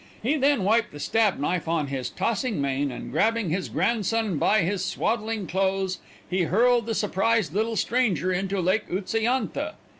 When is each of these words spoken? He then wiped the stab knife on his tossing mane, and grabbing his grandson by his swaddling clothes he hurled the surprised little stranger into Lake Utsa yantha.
He 0.23 0.35
then 0.35 0.63
wiped 0.63 0.93
the 0.93 0.99
stab 0.99 1.37
knife 1.37 1.67
on 1.67 1.85
his 1.85 2.09
tossing 2.09 2.59
mane, 2.59 2.91
and 2.91 3.11
grabbing 3.11 3.51
his 3.51 3.69
grandson 3.69 4.39
by 4.39 4.61
his 4.63 4.83
swaddling 4.83 5.45
clothes 5.45 5.99
he 6.27 6.45
hurled 6.45 6.87
the 6.87 6.95
surprised 6.95 7.53
little 7.53 7.75
stranger 7.75 8.33
into 8.33 8.59
Lake 8.61 8.89
Utsa 8.89 9.21
yantha. 9.21 9.75